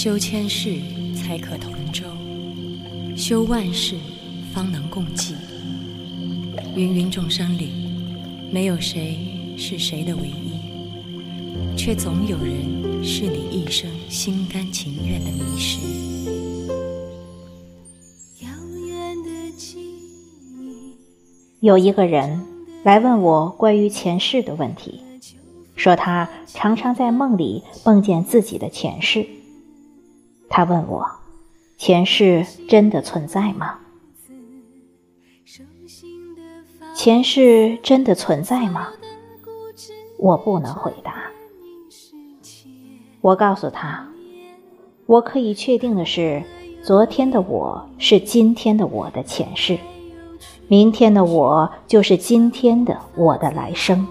[0.00, 0.76] 修千世
[1.12, 2.04] 才可同舟，
[3.16, 3.96] 修万世
[4.54, 5.34] 方能共济。
[6.76, 7.72] 芸芸众生里，
[8.52, 9.18] 没有谁
[9.58, 15.80] 是谁的唯一，却总有人是你一生心甘情愿的迷失。
[21.58, 22.46] 有一个人
[22.84, 25.00] 来问我关于前世的问题，
[25.74, 29.26] 说他常常在梦里梦见自己的前世。
[30.48, 31.06] 他问我
[31.78, 33.78] ：“前世真的存在吗？
[36.94, 38.88] 前世真的存在吗？”
[40.18, 41.30] 我不能回答。
[43.20, 44.08] 我告诉他
[45.06, 46.42] ：“我可以确定的是，
[46.82, 49.78] 昨天的我是今天的我的前世。”
[50.66, 54.06] 明天的我就是今天的我的来生。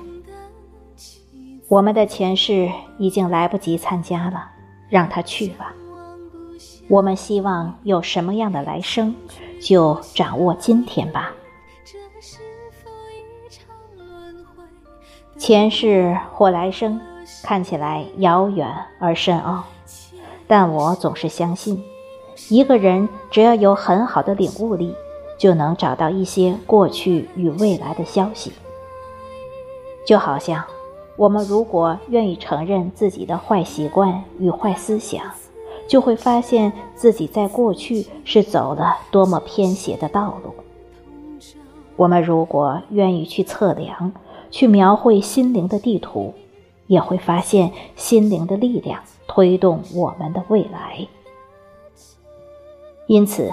[1.68, 4.50] 我们的前世已经来不及参加了，
[4.90, 5.76] 让他去吧。
[6.90, 9.16] 我们希望有什么样的来生，
[9.62, 11.34] 就掌握今天吧。
[15.38, 17.00] 前世或来生
[17.44, 18.68] 看起来遥远
[19.00, 19.64] 而深奥，
[20.48, 21.84] 但我总是相信，
[22.50, 24.96] 一个人只要有很好的领悟力。
[25.40, 28.52] 就能找到一些过去与未来的消息。
[30.04, 30.64] 就好像，
[31.16, 35.24] 我们如果愿意承认自己的坏习惯与坏思想，
[35.88, 40.54] 就会发现自己在过去是走了多么偏斜的道路。
[41.96, 44.12] 我们如果愿意去测量、
[44.52, 46.34] 去描绘心灵的地图，
[46.88, 51.08] 也会发现心灵的力量推动我们的未来。
[53.08, 53.52] 因此。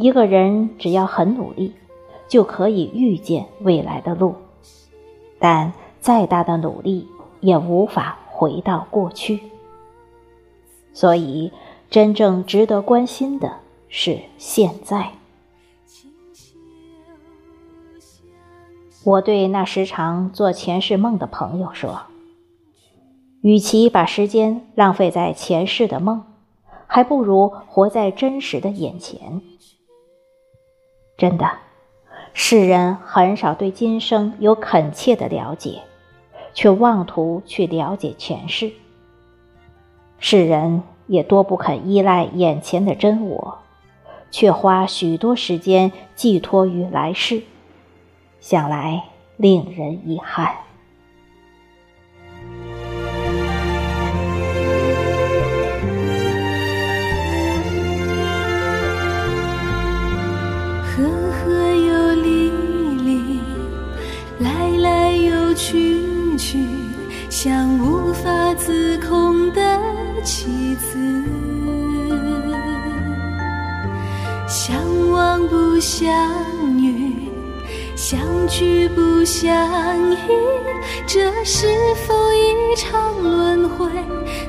[0.00, 1.72] 一个人只要很努力，
[2.28, 4.36] 就可以预见未来的路，
[5.40, 7.08] 但再大的努力
[7.40, 9.40] 也无法回到过去。
[10.98, 11.52] 所以，
[11.88, 15.12] 真正值得关心的是现在。
[19.04, 22.00] 我对那时常做前世梦的朋友说
[23.42, 26.24] ：“与其把时间浪费在前世的梦，
[26.88, 29.40] 还不如活在真实的眼前。”
[31.16, 31.48] 真的，
[32.32, 35.80] 世人很少对今生有恳切的了解，
[36.54, 38.72] 却妄图去了解前世。
[40.18, 43.58] 世人也多不肯依赖眼前的真我，
[44.30, 47.42] 却花许多时间寄托于来世，
[48.40, 49.04] 想来
[49.36, 50.54] 令人遗憾。
[64.40, 66.58] 来来又去去
[67.28, 69.27] 像无法自控
[70.28, 70.98] 妻子，
[74.46, 74.76] 相
[75.10, 76.06] 望不相
[76.78, 77.14] 遇，
[77.96, 79.50] 相聚不相
[80.12, 80.16] 依，
[81.06, 81.66] 这是
[82.06, 83.88] 否一场轮回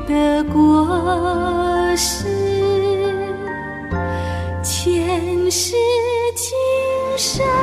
[0.06, 2.28] 的过失？
[4.62, 5.78] 前世
[6.36, 6.58] 今
[7.18, 7.59] 生。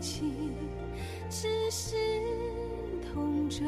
[0.00, 0.32] 情
[1.28, 1.96] 只是
[3.12, 3.64] 同舟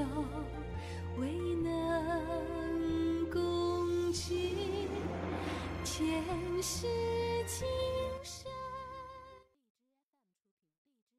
[1.16, 1.28] 未
[1.62, 4.54] 能共济
[5.84, 6.22] 前
[6.62, 6.86] 世
[7.46, 7.66] 今